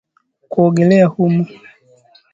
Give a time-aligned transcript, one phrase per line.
[0.49, 1.45] kuogelea humu